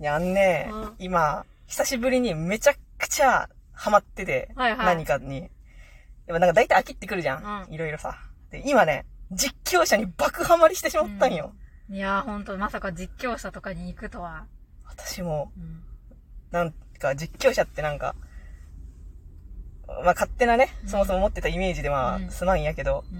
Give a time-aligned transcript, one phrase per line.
[0.00, 5.40] いや、あんねうん、今、久しぶりにめちゃくちゃハマってて、はいはい何かに。
[5.40, 5.48] やっ
[6.28, 7.66] ぱなんか大体飽きってくるじゃん。
[7.68, 8.18] うんいろいろさ。
[8.50, 11.52] で、今ね、実況者に爆ハマりしてしまったんよ。
[11.88, 14.46] いやー、ほんと、まさか実況者とかに行くとは。
[14.84, 15.82] 私も、うん。
[16.50, 18.14] なんか実況者ってなんか、
[19.86, 23.18] まあ勝手なね、うんそもそも持ってたイメージでまうんあ、すまんやけど、うん。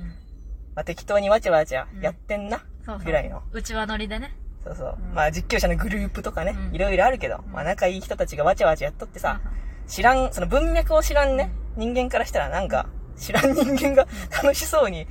[0.75, 3.05] まあ適当にわちゃわちゃうんやってんな、そうそう。
[3.05, 3.43] ぐらいの。
[3.53, 4.35] うちわ乗りでね。
[4.67, 4.99] そうそう。
[5.11, 5.15] うん。
[5.15, 6.75] まあ実況者のグループとかね、うん。
[6.75, 7.53] いろいろあるけど、うん。
[7.53, 9.41] まあ仲いい人たちがわちゃわちゃやっとってさ、
[9.87, 12.87] 知らん、その文脈を知らんね、人間からしたらなんか、
[13.17, 15.07] 知らん人間が楽しそうに、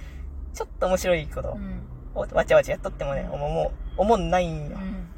[0.54, 1.82] ちょっと面白いことうん。
[2.14, 3.40] をわちゃわちゃやっとってもね、うん。
[3.40, 4.78] もう、もう、思んないんよ。
[4.78, 5.10] うん。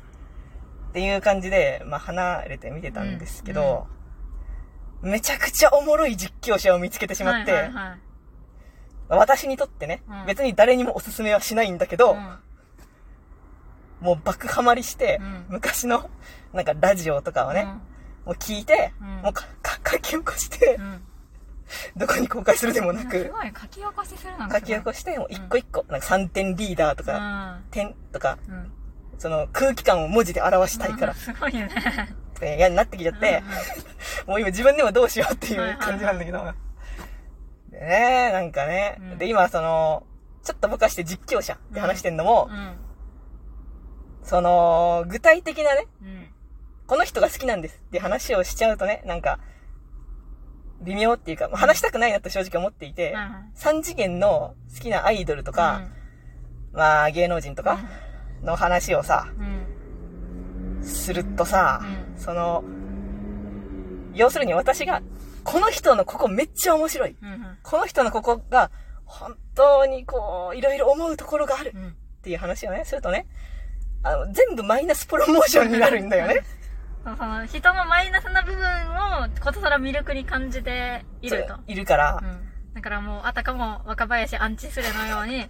[0.90, 3.88] っていう感じで、まあ離れて見てたんですけど、
[5.02, 7.70] めちゃくちゃおもろい実況者を見つけてしまって、
[9.10, 10.26] 私にとってね、うん。
[10.26, 12.38] 別に誰にもおすすめはしないんだけど、うん
[14.02, 16.10] もう爆ハマりして、うん昔の、
[16.54, 17.66] なんかラジオとかをね、
[18.26, 21.02] もう聞いて、うんもうかか書き起こしてう、ん。
[21.98, 27.18] どこに公開するでもなすく、ごい、書き起こしする書き起こして、もう一個一個、なんか3点リーダーとうか、
[27.58, 27.64] ん。
[27.72, 28.72] 点とか、うん。
[29.18, 31.66] その空気感を文字で表したいからうん、すごいね。
[31.68, 33.44] っ て嫌になってきちゃって、
[34.28, 36.54] もう今自分でもどうしようっていう感じなんだけど。
[37.72, 40.04] でね、なんかね、うんで今その、
[40.44, 42.76] ちょっとぼかして実況者って話してんのもう、ん。
[44.28, 46.28] その、具体的なね、うん。
[46.86, 49.40] この人が好きなんですって話をしちゃうとね、なんか、
[50.82, 53.16] 微妙っていうか、まあ話したくないなと正直思っていて、
[53.56, 55.88] 3次元の好きなアイドルとか、
[56.74, 57.80] まあ芸能人とか
[58.44, 60.84] の話をさ、うん。
[60.84, 62.66] するとさ、うんその、
[64.14, 65.02] 要するに私が、
[65.46, 67.16] この人のここめっちゃ面白い。
[67.22, 67.30] うん。
[67.30, 67.58] うん。
[67.64, 68.72] この人のここが、
[69.06, 71.88] 本当にこう、いろいろ思うところがあるうん。
[71.88, 73.26] っていう話をね、するとね、
[74.08, 76.44] あの、全部マイナスプロモーションになるんだよね。
[77.04, 81.56] その人のマイナスな部分をことさら魅力に感じていると。
[81.68, 82.74] いるから、うん。
[82.74, 85.48] だからもう、あたかも若林アンチスレのように、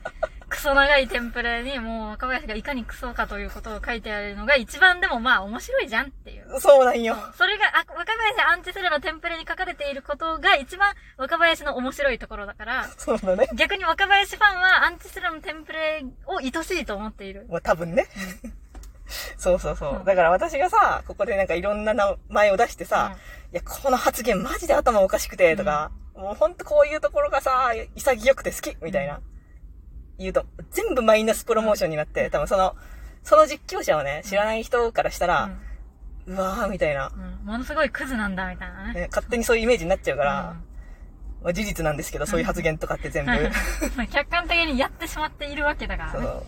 [0.49, 6.59] クソ長いテンプレにもう若林がいかにクソかということを書いてあるのが一番でもまあ面白いじゃんっていう。
[6.59, 7.15] そうなんよ。
[7.35, 13.49] それが、あ、若林アンチスレのテンプレに書かれていることが一番若林の面白いところだから、そうだね。
[13.55, 17.45] 逆に若林ファンはアンチスレのテンプレを愛しいと思っている。
[17.49, 18.07] もう多分ね。
[19.37, 19.99] そうそうそうう。
[20.01, 23.17] んだから私がさ、ここでなんかいろんな名前を出してさ、
[23.51, 29.19] いや、この発言マジで頭おかしくて、とか、もうほんとこういうところがさ、潔くて好きみたいな。
[30.19, 32.75] 言うと、全部マイナスプロモーションになって、多分その、
[33.23, 35.51] その実況者をね、知らない人からしたら、
[36.25, 37.11] うわーみたいな。
[37.43, 38.93] ものすごいクズなんだみたいなね。
[38.93, 40.67] ね、勝手にそういうイメージになっちゃうから、うん
[41.43, 43.31] まあ、事実なんですけど、そういう発言とかって全部。
[44.11, 46.25] 客観的にやってしまっているわけだからね。
[46.25, 46.43] そう。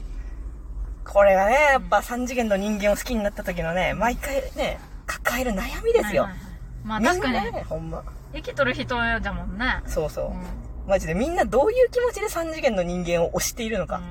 [1.05, 6.23] これがね、やっぱ3次元の人間を好きになった時のね、毎回ね、抱える悩みですよ。
[6.23, 6.49] はいはいはい
[6.83, 8.03] まあ確かに、ね、ほんま。
[8.33, 9.81] 生きとる人だもんね。
[9.85, 10.68] そうそう。
[10.89, 14.01] うんマジでみんなどういう気持ちで3次元の人間を推しているのか、う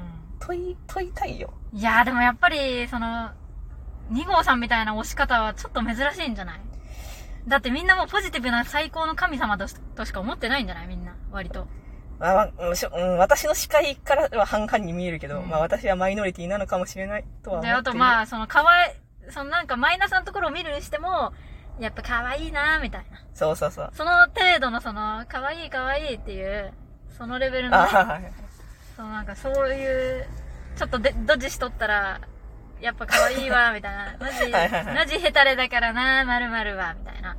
[0.47, 1.53] 問い、問いたいよ。
[1.73, 3.31] んいやーでもやっぱり、その、
[4.13, 6.61] 2号さんみたいな推し方はちょっと珍しいんじゃない？
[7.49, 10.87] だってみんなもうポジティブな最高の神様としとしか思ってないんじゃない？
[10.87, 11.15] みんな。
[11.33, 11.67] 割と。
[12.19, 17.77] まあまあうん私の視界からは半々に見えるけど、うんまあ私はマイノリティなのかもしれないとは思ってる。
[17.77, 18.95] あとまあ、その、かわい、
[19.31, 21.33] そのなんかマイナスなところを見るにしても、
[21.81, 23.23] やっぱ可愛いなーみたいな。
[23.35, 23.91] そうそうそう。
[23.93, 26.73] その程度のその、可愛い可愛いっていう、
[27.17, 28.33] そのレベルのね、あはい
[28.97, 30.27] そのなんかそういう、
[30.77, 32.21] ちょっとで、ドジしとったら、
[32.81, 34.17] やっぱ可愛いわ、みたいな。
[34.21, 37.37] マジ、はいはいはいマジヘタレだからな、まるまるは、みたいな。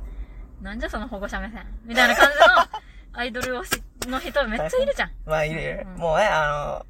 [0.62, 1.66] なんじゃその保護者目線？
[1.84, 2.44] みたいな感じの、
[3.18, 5.10] アイドル推しの人めっちゃいるじゃん。
[5.26, 5.86] まあいるいる。
[5.86, 6.86] うんもうね、あの、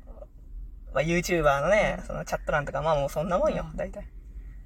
[0.92, 4.06] まあ YouTuber のね、そのチャット欄とか、まあもうそんなもんよ、うん大体。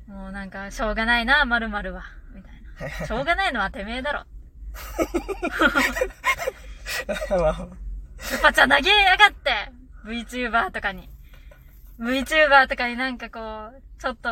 [0.07, 2.03] もうなんか、しょうがないな、まるまるは。
[3.07, 4.25] しょうがないのはてめえだろ。
[7.39, 7.69] まあ、
[8.19, 9.73] スパチャ投げやがって
[10.07, 11.09] !VTuber とかに。
[11.99, 14.29] VTuber とかになんかこう、ちょっと、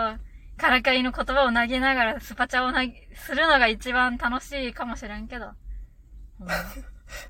[0.57, 5.47] からかいの言葉を投げながらスパチャを投げ、するのが一番楽しいかもしれんけど。
[6.41, 6.49] う ん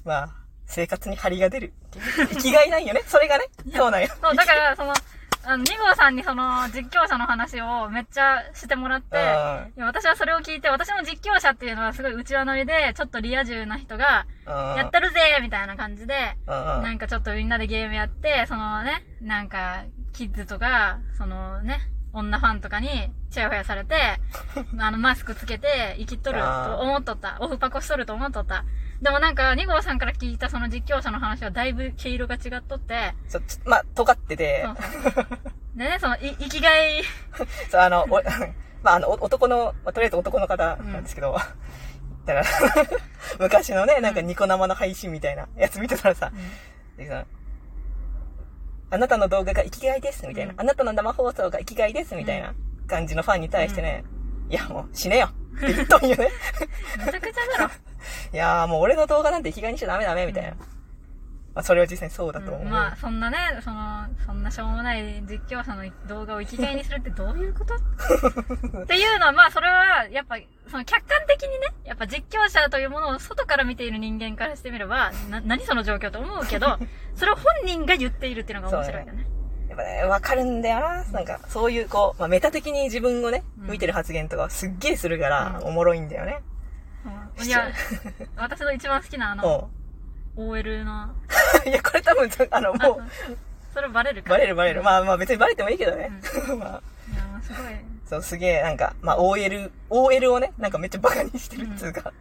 [0.04, 0.30] まあ、
[0.66, 1.72] 生活に張りが出る。
[2.30, 3.44] 生きがいないよね、それがね。
[3.74, 4.08] そうなんよ。
[4.20, 4.94] そう、だから、その、
[5.44, 9.22] あの、2号さんにその、実況者の話をめっちゃしてもらって、うん
[9.76, 14.76] いや私はそれを聞いて、私も実況者っていうのはすごい内輪乗りで、ちょっとリア充な人が、うん。
[14.76, 21.80] やったるぜみたいな感じで、なんかちょっとみんなでゲームやって、そのね、なんか、キッズとか、そのね、
[22.12, 22.88] 女ファンとかに、
[23.30, 23.94] チヤホヤされて、
[24.78, 27.38] あの、マスクつけて、生きとると思っとった。
[27.40, 28.64] オフパコしとると思っとった。
[29.02, 34.64] でもなんか、2号さんから聞いたその実況者の話はだいぶ毛色が違っとって、そちょまあ、尖ってて。
[34.64, 34.76] そ、う。
[35.14, 35.26] そう
[35.74, 37.02] でね、その、い生きがい、
[37.68, 38.22] そう、あの、お
[38.84, 41.32] まあ、あの、お男の、まあ、とりあえず男の方なんですけど、
[42.26, 42.46] だから、
[43.40, 46.30] 昔のね、なんかニコ生の配信みたいなやつ見てたらさ、
[46.96, 47.24] でさ
[48.90, 50.52] あなたの動画が生きがいです、みたいな。
[50.52, 50.60] うん。
[50.60, 52.54] あなたの生放送が生きがいです、みたいな
[52.86, 54.04] 感じのファンに対してね、
[54.48, 55.30] いや、もう死ねよ。
[55.56, 56.28] って言っとんよね。
[56.98, 57.70] めちゃくちゃだろ。
[58.32, 60.50] いやーもう俺の動画なんて生きがいにしちゃダメダメ、みたいな。
[60.50, 60.82] うん
[61.54, 62.62] まあ、それは実際にそうだと思う。
[62.62, 70.36] うんまあ、そんなね、その、そんなしょうもない実況者の動画を生きがいにするってどういうこと っていうのは、まあ、それは、やっぱ、
[70.70, 76.78] その客観的にね、やっぱ実況者というものを外から見ている人間からしてみれば、な、何その状況と思うけど、
[77.14, 79.26] それを本人が言っているっていうのが面白いよね。
[79.68, 81.04] やっぱね、わかるんだよな。
[81.04, 86.40] なんか、そういう、こう、まあ、メタ的に自分をね、うん見てる発言とかすっげえするから、うんおもろいんだよね。
[87.38, 87.70] うんいや、
[88.36, 89.70] 私の一番好きなあの、
[90.36, 91.16] う OL の、ん。
[91.68, 93.06] いや、これ多分、あの、もう、あ
[93.74, 94.80] それバレるかバレるバレる。
[94.80, 96.10] あ、まあまあ別にバレてもいいけどね。
[96.58, 97.74] まあ、いや、まあすごい。
[98.06, 102.12] そう、すげえ、なんか、まあ OL、OL をね、なんかめっちゃバカにしてるっつうか、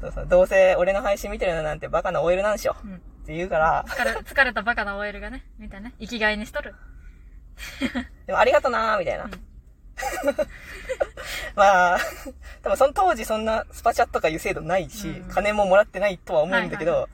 [0.00, 2.76] そうそう、どうせ俺の配信見てるのなんてバカな OL なんでしょ。
[2.84, 6.76] うんって言うから、疲れ、疲れたバカな OL がね、みたいなね、生きがいにしとる。
[8.26, 9.24] でもありがとなーみたいな。
[9.24, 9.45] うん
[11.56, 11.98] まあ、
[12.62, 17.08] 多分その当時そんなスパチャとかいう制度ないし、うん金ももらってないとは思うんだけど、はいは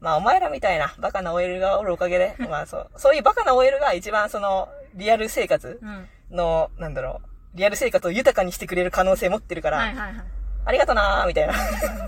[0.00, 6.08] まあお前らみたいなバカな OL がおるおかげで、まあそう、そういうバカな OL が一番そのリアル生活うん。
[6.32, 7.20] の、なんだろ
[7.54, 10.14] う、リアル生活を豊かにしてくれる可能性持ってるから、はいはいはい。
[10.64, 11.54] ありがとなーみたいな。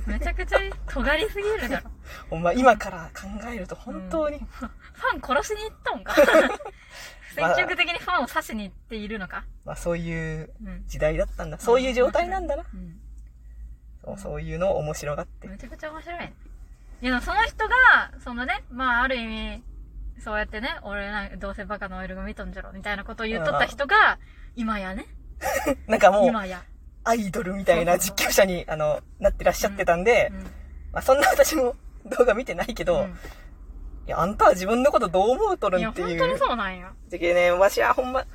[0.06, 0.58] めちゃくちゃ
[0.88, 1.90] 尖りすぎるだろ。
[2.30, 4.66] ほんま今から考えると本当に、ファ
[5.16, 6.14] ン殺しに行ったんか
[7.34, 10.84] 積極的にファンを刺しに行っているのかまあそういううん。
[10.86, 11.58] 時代だったんだ。
[11.58, 12.64] そういう状態なんだな。
[12.72, 13.00] うん。
[14.04, 15.48] そうそういうのを面白がって。
[15.48, 16.34] めちゃくちゃ面白いね。
[17.02, 17.74] いや、その人が、
[18.22, 19.64] そのね、まあある意味、
[20.20, 24.18] そうやってね、俺なんかどうせバカなオイルが見とんじゃろ、みたいなことを言っとった人が、
[24.54, 25.06] 今やね、
[25.88, 26.62] なんかもう、今や。
[27.04, 30.42] アイドルみたいな実況者に、あの、なってらっしゃってたんで、うん。
[30.92, 33.14] まあそんな私も動画見てないけど、うん
[34.06, 36.08] いや、あんたは自分のことどう思うとるいや、んっていう。
[36.18, 36.88] 本当にそうなんよ。
[37.08, 38.26] じゃけね、わしはほんま、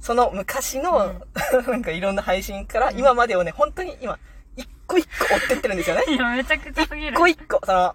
[0.00, 1.14] その昔の、
[1.68, 4.18] なんかいろんな配信からうん今までをね、本当に今、
[4.56, 6.04] 一個一個追ってってるんですよね。
[6.12, 7.12] いや、めちゃくちゃすぎる。
[7.12, 7.94] 一個一個、その、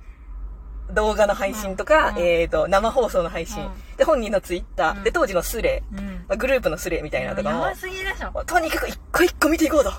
[0.91, 6.05] 動画の配信とか、うんえっ、と、生放送の配信、うんで、本人のツイッター、うんで、当時のスレ、うん。
[6.27, 8.43] まあ、グループのスレみたいなとかもやば、すぎでしょ。
[8.45, 9.91] とにかく一個一個見ていこうと。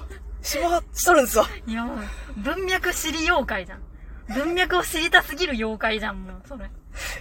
[0.42, 1.46] しましとるんですわ。
[1.66, 1.96] いや、もう、
[2.36, 3.80] 文脈知り妖怪じゃん。
[4.34, 6.70] 文脈を知りたすぎる妖怪じゃん、もう、それ。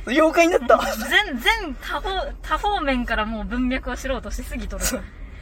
[0.08, 0.80] 妖怪になった。
[0.96, 2.10] 全、全多方、
[2.42, 4.84] 多方面からもう文脈を知ろうとしすぎとる。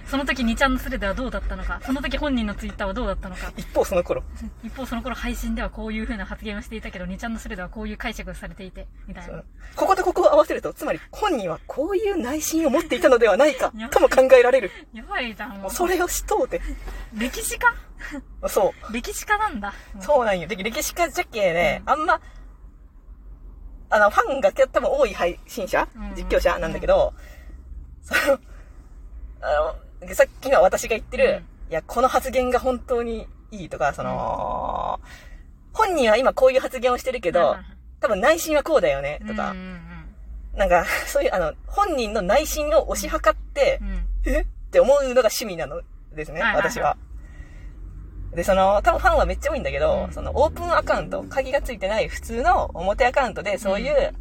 [0.09, 3.51] その時2ちゃんのスレではどうだったのか、その時本人のツイッターはどうだったのか？
[3.57, 4.23] 一方その頃、
[4.63, 9.43] 一方その頃配信ではこういう風な発言をしていたけど、2ちゃんのスレではこういう解釈をされていて、みたいな。
[9.75, 14.71] こことここを合わせると、つまり本人はこういう内心を持っていたのではないかや、とも考えられる。
[14.93, 15.71] やばいじゃん、もう。
[15.71, 16.61] それをしとうて。
[17.13, 17.67] 歴史家？
[18.47, 18.93] そう。
[18.93, 19.73] 歴史家なんだ。
[19.99, 20.03] う。
[20.03, 20.47] そうなんよ。
[20.47, 22.21] で歴史家じゃけね、あんま、
[23.89, 27.13] あの、ファンが多分多い配信者、うん実況者なんだけど、
[28.03, 28.39] その、
[29.41, 29.75] あの、
[30.13, 31.71] さっきの私が言ってる、うん。
[31.71, 34.99] いや、この発言が本当にいいとか、その、
[35.73, 37.55] 本人は今こういう発言をしてるけど
[37.99, 39.55] 多分内心はこうだよね、とか。
[40.55, 43.79] なんか、そういう、あの、本人の内心を推し量って
[44.25, 44.41] え？
[44.41, 45.81] って思うのが趣味なの
[46.15, 46.97] ですね、私は。
[48.33, 50.13] で、その、多分ファンはめっちゃ多いんだけど、うん。
[50.13, 54.13] その、オープンアカウント、鍵がついてない普通の表アカウントで、そういう、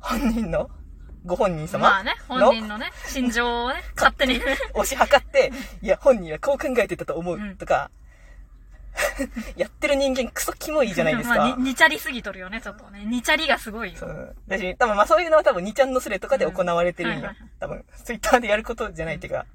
[0.00, 0.70] 本人の、
[1.24, 4.40] ご本人様まあね、本人のね、心情をね、勝手に。
[4.74, 7.90] 推し量って、いや、本人はこう考えてたと思う、うんとか、
[9.56, 11.36] やってる人間クソキモいじゃないですか。
[11.36, 13.04] まあ、に、にちゃりすぎとるよね、ちょっとね。
[13.04, 13.98] にちゃりがすごいよ。
[13.98, 14.36] そう。
[14.48, 17.30] だし、多分まあそういうのは多分2ちゃんのスレとかで行われてるんよ。
[17.60, 19.46] 多分、ツイッターでやることじゃないっていうか、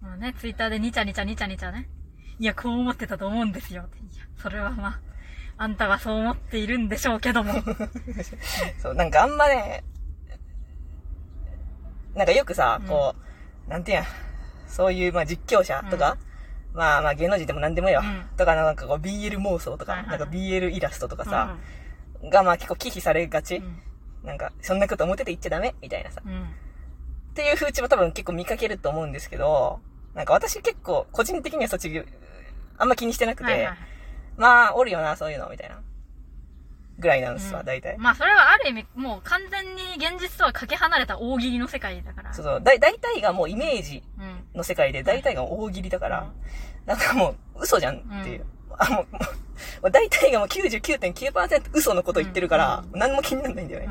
[0.00, 1.88] まあね、ツイッターでにちゃにちゃにちゃにちゃね。
[2.38, 3.88] いや、こう思ってたと思うんですよ。
[4.12, 5.00] いや、それはまあ、
[5.58, 7.54] あんたはそう思っているんでしょうけども。
[8.82, 9.84] そう、なんかあんまね、
[12.14, 13.14] なんかよくさう、んこ
[13.66, 14.08] う、なんていうんや、
[14.66, 16.16] そういう、まあ実況者とか、
[16.74, 18.00] まあまあ芸能人でもなんでもいいよ。
[18.02, 21.56] うんとか、なんかこう BL 妄想とか、なんか BL イラストとかさ、
[22.24, 23.56] がまあ結構忌避されがち。
[23.56, 23.82] うん。
[24.24, 25.74] なんか、そんなこと表で言っちゃダメ？
[25.82, 26.22] みたいなさ。
[26.22, 29.80] っていう風潮も多分結構見かけると思うんですけど、
[30.14, 32.04] なんか私結構個人的にはそっち、
[32.78, 33.68] あんま気にしてなくて。
[34.36, 35.78] まあ、おるよな、そういうの、みたいな。
[36.98, 37.96] ぐらいなんですわ、うん大体。
[37.98, 42.32] まあ、それはある意味、もう完全に現実とはかけ離れた大喜利の世界だから。
[42.32, 42.62] そうそう。
[42.62, 44.58] だ、大体がもうイメージうん。
[44.58, 46.30] の世界で、大体が大喜利だから、
[46.86, 48.44] なんかもう嘘じゃんっていう。
[48.78, 49.18] あ、もう、 も
[49.84, 53.88] う大体がもう99.9%嘘のこと言ってるから、何も気にならないんだよね。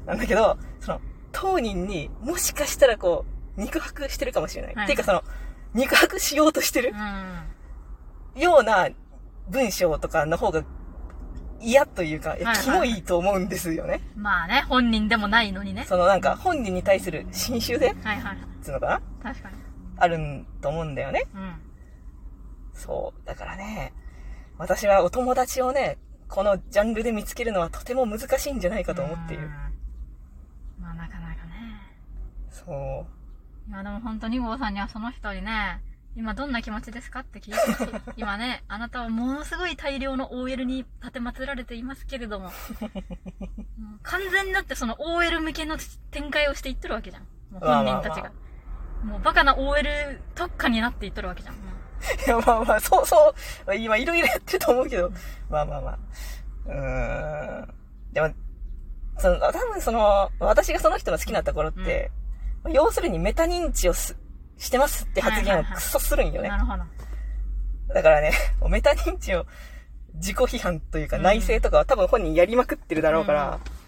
[0.00, 0.06] うん。
[0.06, 1.00] なんだけど、その、
[1.32, 3.24] 当人にもしかしたらこ
[3.56, 4.74] う、肉薄してるかもしれない。
[4.74, 5.24] はいっていうかその、
[5.74, 6.92] 肉薄しようとしてる
[8.36, 8.40] うん。
[8.40, 8.88] ような
[9.48, 10.62] 文章とかの方が
[11.60, 14.00] 嫌というか、いやはいはいキモいと思うんですよね。
[14.16, 15.84] まあね、本人でもないのにね。
[15.84, 18.38] そのなんか本人に対する新種で、はいはい。
[18.62, 19.32] つうのかな？
[19.32, 19.56] 確かに。
[19.96, 21.26] あるんと思うんだよね。
[21.34, 21.54] うん。
[22.74, 23.26] そう。
[23.26, 23.92] だからね、
[24.56, 25.98] 私はお友達をね、
[26.28, 29.44] このジャンルで見つけるのはとても難しいんじゃないかと思っている。
[29.44, 29.50] うん。
[30.82, 31.82] まあなかなかね。
[32.50, 33.06] そ
[33.66, 33.70] う。
[33.70, 35.80] いやでも本当に郷さんにはその人にね、
[36.16, 38.12] 今どんな気持ちですかって聞いて。
[38.16, 42.52] 今ね、 あなたはものすごい大量の OL に立てまつられていますけれども、もう
[44.02, 45.76] 完全になってその OL 向けの
[46.10, 47.22] 展開をしていってるわけじゃん。
[47.50, 48.32] もう本人たちが。
[49.04, 51.54] もうバカな OL 特化になっていっとるわけじゃん。
[52.26, 53.34] いや、まあまあ、そうそ
[53.66, 53.74] う。
[53.76, 55.12] 今いろいろやってると思うけど、
[55.48, 55.98] まあまあまあ。
[56.66, 57.74] うーん。
[58.12, 58.34] でも、
[59.18, 62.10] その、多分その、私がその人の好きなところって、
[62.70, 64.16] 要するにメタ認知をす
[64.58, 66.48] してますって発言をクソするんよね。
[66.48, 66.84] なるほど。
[67.94, 68.32] だからね、
[68.68, 69.46] メタ認知を
[70.14, 73.78] 自己批判というかうん内省とかは多分本人やりまくってるだろうから、うん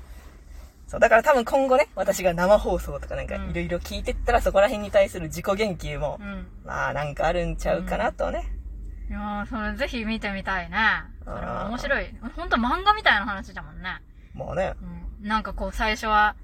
[0.90, 6.48] そう、だから多分今後ね、私が生放送とかなんかうんいろいろ聞いてったらそこら辺に対する自己言及も、うん。
[6.64, 8.44] まあなんかあるんちゃうかなとね。
[9.08, 10.76] いやーそれぜひ見てみたいね。
[11.24, 12.06] それ面白い。
[12.36, 14.00] ほんと漫画みたいな話だもんね。
[14.34, 14.74] もうね、
[15.22, 15.28] うん。
[15.28, 16.34] なんかこう最初は、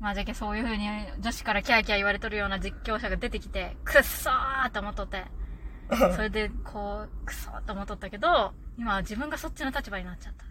[0.00, 0.88] まあじゃけそういう風に
[1.20, 5.24] 女子からキャーキャー言われとるような実況者が出てきて、くっそーって思っとって。
[6.14, 10.44] それでこう、くそーって思っとったけど、今は自分がそっちの立場になっちゃった。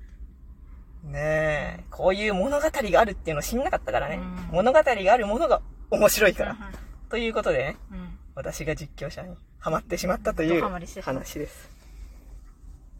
[1.07, 4.17] ねえ、こういう物語があるっていうのを知んなかったからね。
[4.17, 6.51] うん物語があるものが面白いから。
[6.51, 6.57] うん
[7.09, 7.97] ということでね、うん。
[7.97, 8.19] うん。
[8.35, 11.78] 私が実況者にハマってしまったという話です。